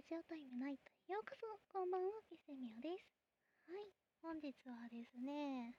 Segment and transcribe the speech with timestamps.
[0.00, 1.44] ラジオタイムナイトへようこそ
[1.76, 3.04] こんばんはピセミオです。
[3.68, 3.92] はい
[4.24, 5.76] 本日はですね、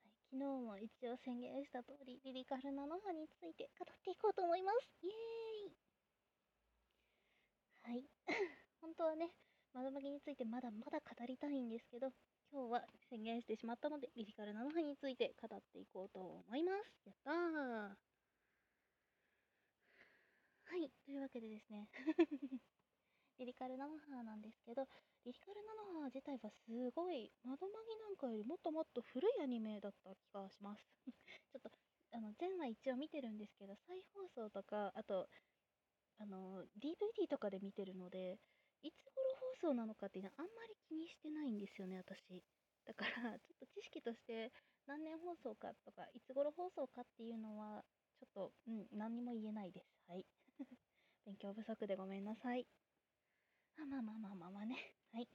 [0.00, 4.88] はい、昨日も一応宣言した通りリリカルナノハについて語っていこうと思います。
[5.04, 7.92] イエーイ。
[7.92, 8.08] はい。
[8.80, 9.28] 本当はね
[9.76, 12.08] 窓巻きについてまだまだ語りたいんですけど
[12.48, 17.04] 今日は宣言してしまったのでリリカルナノハについて語っていこうと思います。
[17.04, 17.96] やったー。
[20.72, 21.90] はい、というわけでですね。
[23.38, 24.86] リリカルナノハなんですけど、
[25.24, 30.84] リリカルナノハ自体はすごい、窓マギなんかよりもっともっと古いアニメだった気がします。
[31.52, 31.70] ちょっと、
[32.12, 35.28] あの、前話一応見てるんですけど、再放送とか、あと、
[36.18, 38.40] あの、DVD とかで見てるので、
[38.82, 42.44] いつ頃放送なのかっていうのはあんまり気にしてないんですよね、私。
[42.84, 44.52] だから、 ちょっと知識として
[44.86, 47.84] 何年放送かとか、いつ頃放送かっていうのは、
[48.20, 49.86] ちょっと、うん、何にも言えないです。
[50.06, 50.26] はい。
[51.24, 52.66] 勉強不足でごめんなさい。
[53.76, 54.76] あまあまあまあまあまあね。
[55.12, 55.28] はい。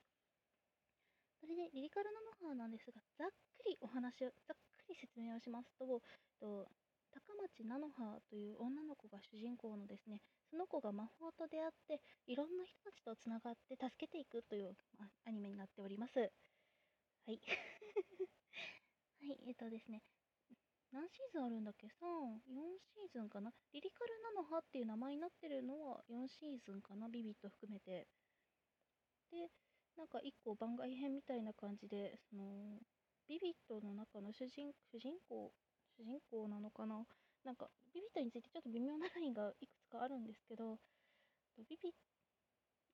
[1.39, 6.01] それで、リリカルナノハなんですが、ざっくりお話を、ざっくり説明をしますと、
[6.39, 6.67] と
[7.11, 14.75] 高町菜の葉という女の子が主人公のですね、その子が魔法と出会って、いろんな人たちとつながって助けていくという、
[15.25, 16.19] アニメになっております。
[16.19, 16.27] は
[17.31, 17.41] い。
[19.21, 20.01] はい、えっ、とですね、
[20.91, 21.89] 何シーズンあるんだっけ ?3、
[22.47, 23.51] 4シーズンかな？
[23.73, 27.09] リリカルナノハっていう名前になってるのは4シーズンかな？
[27.09, 28.07] ビビット含めて。
[29.31, 29.49] で、
[29.97, 32.79] なんか1個番外編みたいな感じで、その、
[33.27, 35.51] ビビットの中の主人主人公、
[35.97, 37.05] 主人公なのかな？
[37.43, 40.79] なんか、ビビットについてちょっと微妙なラインがいくつかあるんですけど、
[41.57, 41.93] ビビ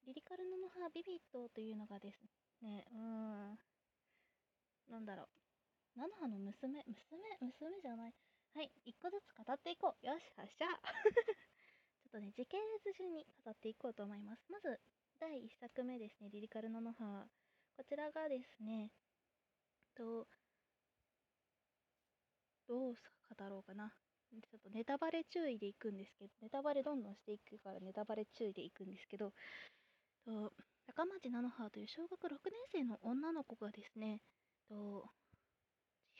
[0.05, 2.19] リリカルノの葉ビビットというのがです
[2.61, 2.99] ね、うー
[3.53, 3.57] ん、
[4.89, 5.27] なんだろう、
[6.27, 8.13] の娘、娘、娘じゃない。
[8.55, 10.05] はい、一個ずつ語っていこう。
[10.05, 14.45] よし、発射 ちょっとね、時系列順に語っていこうと思います。
[14.51, 14.79] まず、
[15.19, 17.27] 第1作目ですね、リリカルノノハ。
[17.75, 18.91] こちらがですね、
[19.95, 20.27] と、
[22.67, 23.93] どう語ろうかな。
[24.41, 29.31] ちょっとネタバレ注意でいくんですけど、ネタバレどんどんしていくからネタバレ注意でいくんですけど、
[30.25, 30.53] と
[30.87, 32.33] 高町菜の葉という小学6年
[32.71, 34.21] 生の女の子がですね、
[34.67, 35.07] と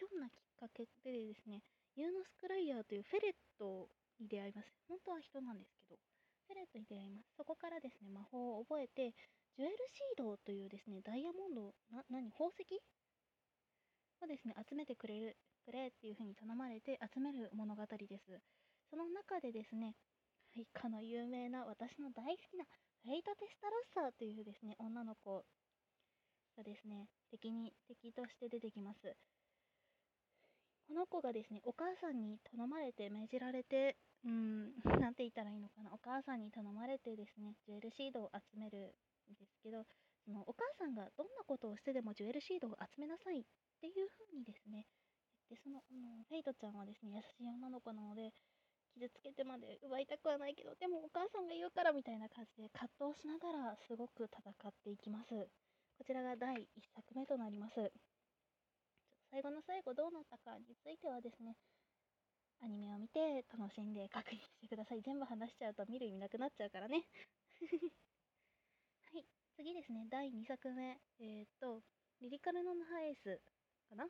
[0.04, 1.64] ひょんなきっかけでですね、
[1.96, 3.88] ユーノスクライヤーというフェレット
[4.20, 4.68] に出会います。
[4.90, 7.32] 本当は人なんですけど、フェレットに出会います。
[7.40, 9.16] そこからですね、魔法を覚えて、
[9.56, 12.68] ジュエルシードというですね、ダイヤモンド、な、何、宝石？
[14.20, 18.42] をですね、集めてくれる、くれっていう風に頼まれて集める物語です。
[18.90, 19.96] その中でですね、
[20.56, 22.66] はい、かの有名な私の大好きな
[23.04, 25.46] フェイト・テスタロッサというですね、女の子
[26.56, 29.16] がですね、敵に、敵として出てきます。
[30.88, 38.96] この子がですね、お母さんに頼まれて、命じられて、うん、なんて言ったらいいのかな、お母さんに頼まれてですね、ジュエルシードを集める
[39.32, 39.86] んですけど、
[40.26, 43.44] そのお母さんがどんなことをしてでもジュエルシードを集めなさいっ
[43.82, 44.86] ていう風にですね、
[45.50, 48.32] でその、うん、フェイトちゃんはですね、優しい女の子なので、
[48.94, 55.50] 傷つけてまで奪いたくはないけど、でもお母さんが言うからみたいな感じで葛藤しながらすごく戦っていきます。
[55.98, 57.92] こちらが第1作目となります。
[59.34, 61.58] 最後の最後どうなったかについてはですね、
[62.62, 65.02] アニメを見て楽しんで確認してください。
[65.02, 67.02] 全部話しちゃうと見る意味なくなっちゃうからね。
[69.10, 69.26] はい、
[69.58, 71.02] 次ですね、第2作目。
[71.18, 71.82] えー、っと、
[72.22, 73.42] リリカルノノハエース
[73.90, 74.06] かな？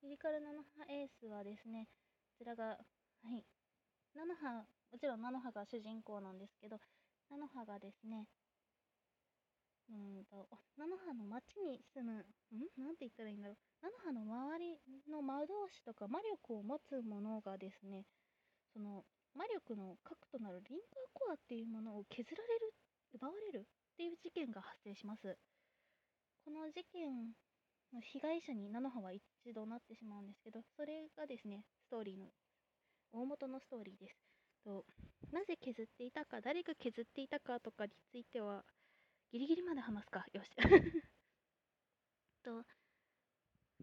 [0.00, 1.84] リリカルノノハエースはですね、
[2.32, 3.44] こちらが、はい、
[4.14, 6.80] ナノハ、もちろんナノハが主人公なんですけど、
[7.28, 8.26] ナノハがですね、
[9.90, 10.46] うんと、
[10.78, 12.24] 菜の葉の町に住む、
[12.54, 13.58] んなんて言ったらいいんだろう。
[13.82, 14.78] 菜の葉の周り
[15.10, 18.06] の魔導士とか魔力を持つものがですね、
[18.72, 22.74] その魔力の核となるリンカーコアっていうものを削られる、
[23.14, 25.36] 奪われるっていう事件が発生します。
[26.44, 27.34] この事件
[27.92, 32.26] の被害者に菜の葉は一度なってしまうんですけど、それがですね、ストーリーの
[33.12, 34.16] 大元のストーリーです。
[34.64, 34.84] と
[35.32, 38.64] なぜ削っていたか、誰が削っていたかとかについては、
[39.32, 40.24] ギリギリまで話すか。
[40.32, 40.50] よし。
[42.42, 42.64] と、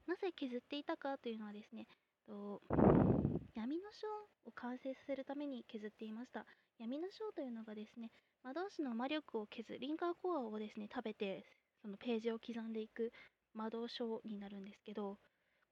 [0.06, 1.88] なぜ削っていたかというのはですね、
[2.26, 2.62] と
[3.56, 4.08] 闇の章
[4.46, 6.46] を完成させるために削っていました。
[6.78, 8.12] 闇の章というのがですね、
[8.44, 11.46] 魔導士の魔力を削るリンカーコアをですね、食べて、
[11.82, 13.12] そのページを刻んでいく
[13.54, 15.18] 魔導書になるんですけど、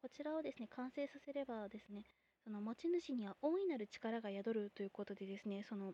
[0.01, 2.05] こちらをですね、完成させればですね、
[2.43, 5.93] その持ち主には大いなる力が宿るということでですね、その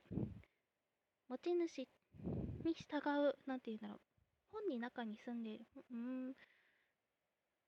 [1.30, 1.88] 持ち主
[2.63, 4.00] に従う、なんて言うんだろう。
[4.52, 6.36] 本に中に住んでいる、うん、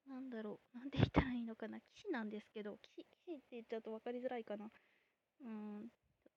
[0.07, 0.77] なんだろう。
[0.77, 1.79] なんて言ったらいいのかな。
[1.81, 4.71] 騎士なんですけど、騎士、騎士って言っちゃうと分かりづらいかな。
[5.41, 5.89] うん、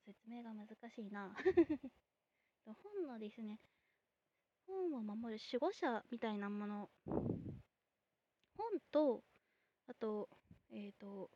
[0.04, 1.34] 説明が難しいな。
[2.64, 3.60] 本のですね、
[4.66, 9.22] 本を守る守護者みたいなもの、本と、
[9.86, 10.28] あと、
[10.70, 11.30] えっ、と、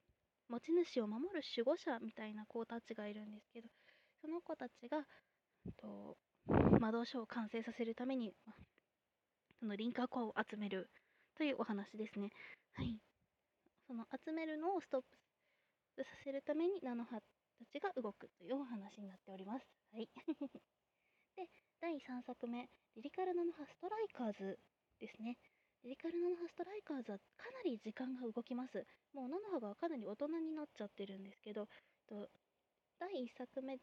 [0.49, 3.69] 持ち主を守る守護者みたいな子たちがいるんですけど、
[4.21, 5.07] その子たちが、
[5.77, 6.17] と
[6.81, 8.33] 魔導書を完成させるために、
[9.61, 10.89] そのリンカーコアを集める
[11.37, 12.33] というお話ですね。
[12.73, 12.97] はい。
[13.87, 15.01] その集めるのをストッ
[15.95, 19.69] プさせるために、菜の葉たちが動くというお話になっております。
[19.93, 20.09] はい。
[21.37, 21.45] で、
[21.85, 22.65] 第3作目、
[22.97, 24.59] リリカルナノハストライカーズ
[24.99, 25.37] ですね。
[25.85, 28.87] リリカルナノハストライカーズはかなり時間が動きます。
[29.13, 31.69] もう菜の葉がかなり大人になっちゃってるんですけど、
[32.09, 32.31] と
[32.99, 33.75] 第1作目、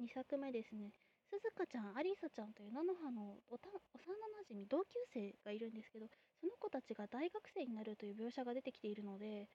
[0.00, 0.94] 2作目ですね。
[1.30, 6.08] すずかちゃん、アリサちゃんという菜の葉の幼なじみ、同級生がいるんですけど、
[6.40, 9.48] その子たちが大学生になるという描写が出てきているので、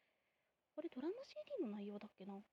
[0.75, 2.43] これドラマ CD の内容だっけな？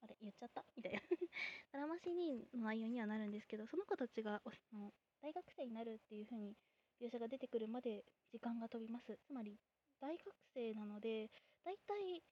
[0.00, 0.64] あれ、言っちゃった？
[0.76, 1.00] みたいな
[1.72, 4.42] ドラマ CD の内容にはなるんですけど、その子たちが
[4.72, 4.92] の
[5.22, 6.56] 大学生になるっていう風に
[7.00, 9.18] 描写が出てくるまで時間が飛びます。
[9.26, 9.60] つまり、
[10.00, 10.24] 大学
[10.54, 11.30] 生なので、
[11.64, 12.22] だいたい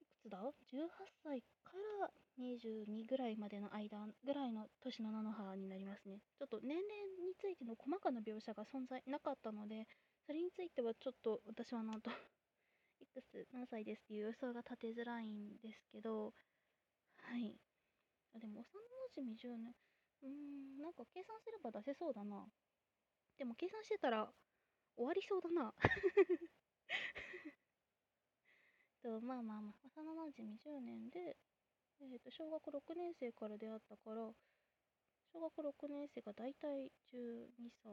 [0.00, 0.88] いくつだ ?18
[1.22, 2.10] 歳から
[2.40, 6.20] 22ぐらいまでの間ぐらいの年の菜の葉になりますね。
[6.38, 6.82] ちょっと年齢
[7.22, 9.86] についての細かな描写が存在なかったので、
[10.26, 12.10] それについてはちょっと私はなんと
[13.00, 16.34] いくつ何歳ですっていう予想が立てづらいんですけど、
[17.18, 17.56] はい。
[18.34, 18.64] あでも幼
[19.20, 19.74] 馴染10年、
[20.22, 22.46] うーん、なんか計算すれば出せそうだな。
[23.38, 24.28] でも計算してたら
[24.96, 25.74] 終わりそうだな。
[29.02, 31.36] とまあまあまあ、幼馴染10年で、
[32.00, 34.24] えー、と小学6年生から出会ったから、
[35.32, 37.92] 小学6年生が大体12歳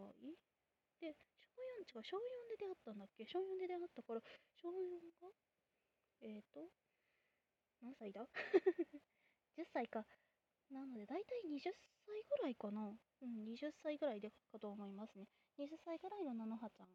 [1.00, 1.14] で、
[1.54, 2.20] 小4、違う、小4
[2.50, 3.26] で出会ったんだっけ？
[3.26, 4.22] 小4で出会ったから、
[4.56, 4.74] 小4
[5.22, 5.30] が、
[6.22, 6.72] えっ、ー、と、
[7.82, 8.26] 何歳だ
[9.58, 10.06] ?10 歳か。
[10.72, 11.72] なので、大体20
[12.06, 12.96] 歳ぐらいかな。
[13.22, 15.28] うん、20歳ぐらいでかと思いますね。
[15.60, 16.88] 20歳ぐらいの菜の葉ちゃん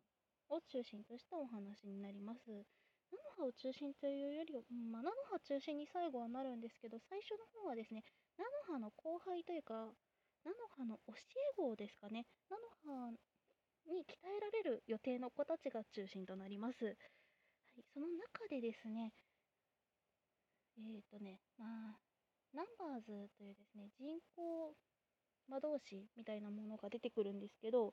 [0.48, 2.66] を中心としたお話になります。
[3.12, 8.02] 菜の葉を中心というよりは、まあ、菜の葉中心に最後はなるんですけど、最初の方はですね、
[8.38, 9.92] 菜の葉の後輩というか、
[10.44, 13.12] 菜の葉の教え子ですかね、菜の葉
[13.92, 16.84] に鍛えられる予定の子たちが中心となります。
[16.84, 19.12] はい、その中でですね、
[20.78, 22.00] えっ、ー、とね、まあ、
[22.54, 24.72] ナンバーズというですね、人工
[25.48, 27.92] 魔導士みたいなものが出てくるんですけど、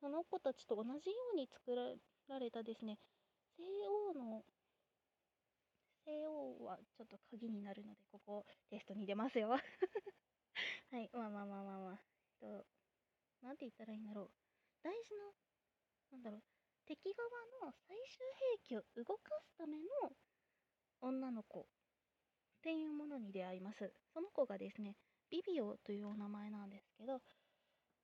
[0.00, 1.74] その子たちと同じように作
[2.28, 2.98] られたですね、
[3.62, 4.42] 西欧の、
[6.04, 9.50] 西欧はちょっと鍵になるので、ここテストに出ますよ。
[10.90, 12.00] はい、まあまあまあまあまあ。
[12.42, 12.66] えっと、
[13.42, 14.30] なんて言ったらいいんだろう。
[14.82, 15.32] 大事な、
[16.10, 16.42] なんだろう、
[16.86, 17.30] 敵側
[17.62, 18.26] の最終
[18.56, 19.86] 兵器を動かすための
[21.00, 21.64] 女の子っ
[22.62, 23.94] ていうものに出会います。
[24.12, 24.96] その子がですね、
[25.30, 27.22] ビビオというお名前なんですけど、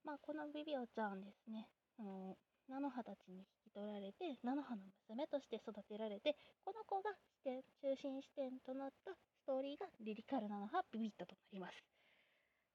[0.05, 1.69] まあ、このビビオちゃんですね、
[1.99, 2.39] あの
[2.69, 7.11] 菜の葉たちに引き取られて菜の葉の娘として育てられてこの子が
[7.41, 11.81] 視点中心視点となったストーリーがリリカル菜の葉ビビットとなります。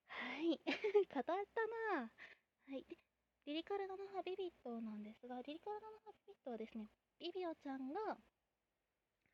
[0.09, 0.57] はい。
[1.13, 1.33] 語った
[1.93, 2.85] なはい。
[3.45, 6.89] リリカル菜の葉ビビットなんですがリリカル菜の葉ビビットはですね
[7.19, 8.17] ビビオちゃんが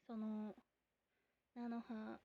[0.07, 0.55] その
[1.55, 2.19] 菜の葉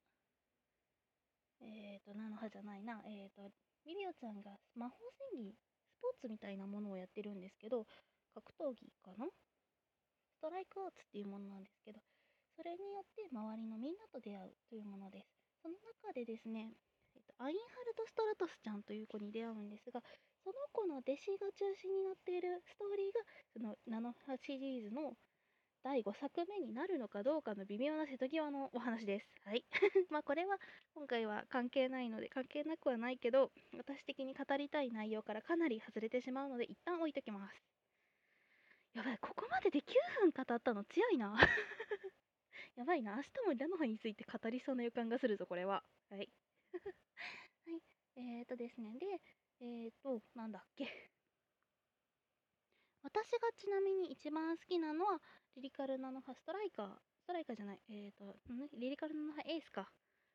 [1.61, 3.03] えっ、ー、と菜の葉じゃないな。
[3.07, 3.53] えっ、ー、と
[3.85, 4.97] ビビオちゃんが魔法
[5.33, 7.87] 戦技スポーツみたいなものをやってるんですけど
[8.35, 9.27] 格闘技かな？
[10.39, 12.01] ストライクアーツっていうものなんですけど、
[12.57, 15.29] それによって周りのみんなと出会うというものです。
[15.63, 15.75] その
[16.05, 16.75] 中でですね、
[17.15, 20.03] えっと、アインハルト・ストラトスちゃんという子に出会うんですが、
[20.45, 23.21] その子の弟子が中心になっているストーリーが、
[23.55, 25.17] そのナノハシリーズの
[25.83, 29.29] 第5作目になるのかどうかの微妙な瀬戸際のお話です。
[29.45, 29.65] はい。
[30.11, 30.59] まあこれは
[30.95, 37.84] 今回は関係ないので、関係なくはないけど、私的に語りたい内容からかなり外れてしまうので、一旦置いときます。
[38.95, 41.35] やばい、ここまでで9分語ったの強いな。
[42.77, 45.85] やばいな、明日もラノハについて語りそうな予感がするぞ、これは。
[46.11, 46.31] はい。
[47.67, 47.83] はい。
[48.17, 49.07] えーとですね、で、
[49.61, 51.11] えーと、なんだっけ。
[53.03, 55.21] 私がちなみに一番好きなのは、
[55.55, 56.99] リリカルナノハストライカー。
[57.23, 58.37] ストライカーじゃない、えーと、
[58.73, 59.93] リリカルナノハエースか。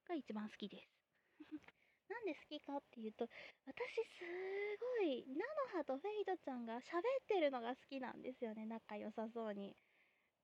[0.08, 1.79] が一番好きです。
[2.10, 3.28] なんで好きかっていうと、
[3.66, 4.26] 私す
[4.80, 9.78] ごい、菜の葉とフェイドちゃんが喋ってるのが好きなんですよね、仲良さそうに。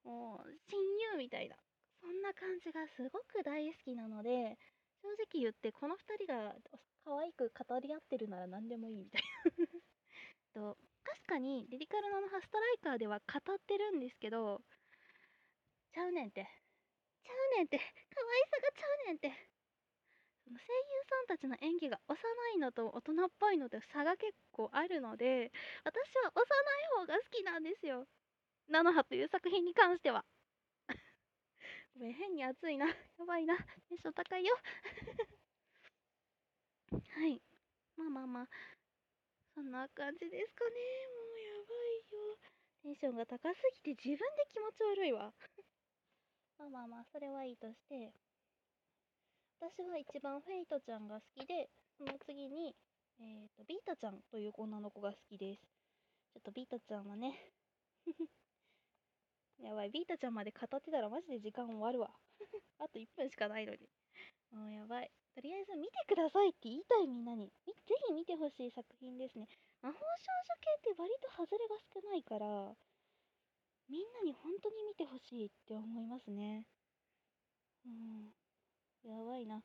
[0.04, 0.80] もう、親
[1.14, 1.58] 友みたいな。
[2.02, 4.58] そんな感じがすごく大好きなので、
[5.02, 6.56] 正直言って、この2人が
[7.04, 9.52] 可愛く語り合ってるなら何でもいいみたいな
[10.54, 10.78] と。
[11.04, 14.62] 確かに、リリカルナのハストライカーでは語ってるんですけど、
[15.92, 16.48] ちゃうねんって。
[17.24, 17.78] ちゃうねんって。
[17.80, 19.55] 可愛さがちゃうねんって。
[20.48, 20.60] 声優
[21.10, 22.16] さんたちの演技が幼
[22.56, 25.52] いのと大人っぽいので差が結構あるので
[25.84, 26.46] 私は幼い
[27.02, 28.06] 方が好きなんですよ。
[28.68, 30.26] 菜の葉という作品に関しては。
[31.94, 32.88] ごめん、変に熱いな。
[33.18, 33.58] やばいな。
[33.90, 34.56] テンション高いよ。
[36.92, 37.42] はい。
[37.96, 38.50] まあまあまあ。
[39.54, 40.72] そんな感じですかね。
[40.72, 42.38] もうやばいよ。
[42.84, 45.34] テンションが高すぎて自分で気持ち悪いわ。
[46.58, 48.14] まあまあまあ、それはいいとして。
[49.60, 52.76] 私は一番フェイトちゃんが好きで、その次に、
[53.20, 55.62] えっ、ー、と、ビータちゃんという女の子が好きです。
[56.34, 57.32] ちょっとビータちゃんはね
[59.64, 62.12] やばい、ビータちゃんまで語ってたらマジで時間終わるわ。
[62.80, 63.90] あと1分しかないのに。
[64.52, 65.12] もうやばい。
[65.34, 67.52] とりあえず見てくださいって言いたいみんなに。
[67.66, 67.74] ぜ
[68.08, 69.48] ひ見てほしい作品ですね。
[69.82, 72.76] 魔法少女系って割と外れが少ないから、
[73.88, 76.68] みんなに本当に見てほしいって思いますね。
[77.86, 78.34] うん。
[79.06, 79.64] やばいな。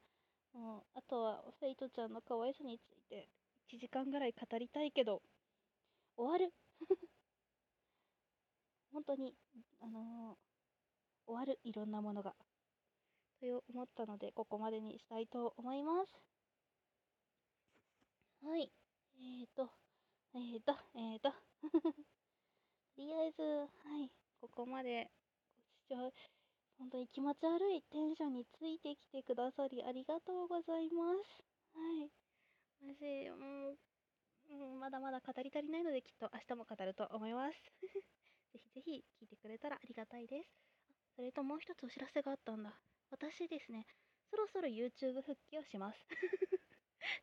[0.52, 3.28] もう、あとは、フェイトちゃんの可愛さについて、
[3.72, 5.22] 1時間ぐらい語りたいけど、
[6.16, 6.52] 終わる。
[8.92, 9.34] 本当に、
[9.80, 12.34] あのー、終わる、いろんなものが。
[13.40, 16.12] と思ったので、ここまでにしたいと思います。
[18.42, 18.70] はい。
[19.16, 19.70] えーと、
[20.34, 21.32] えーと、えーと。
[22.96, 23.66] とりあえず、は
[24.02, 24.10] い。
[24.40, 25.10] ここまで
[25.88, 26.12] ご視聴、
[26.90, 31.38] 本当に気持ち悪いテンションについてきてくださりありがとうございます。
[31.70, 32.10] はい。
[32.82, 33.78] マジ、もう、
[34.50, 37.54] うん、まだまだ語り足りないので、きっと明日も語ると思います。
[38.50, 40.50] ぜひぜひ聞いてくれたらありがたいです。
[41.14, 42.74] それともう一つお知らせがあったんだ。
[43.10, 43.86] 私ですね、
[44.28, 45.98] そろそろ YouTube 復帰をします。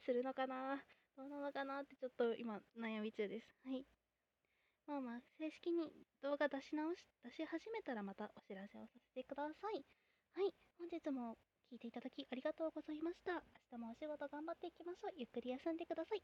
[0.05, 0.81] するのかな？
[1.17, 1.81] どうなのかな？
[1.81, 3.47] ってちょっと今悩み中です。
[3.65, 3.85] はい。
[4.87, 9.85] まあまあ、正式に動画出し直し、出し始めたらまたお知らせをさせてください。
[10.33, 10.53] はい。
[10.79, 11.37] 本日も
[11.71, 13.33] 聞いていただきありがとうございました。
[13.33, 13.41] 明
[13.71, 15.11] 日もお仕事頑張っていきましょう。
[15.15, 16.23] ゆっくり休んでください。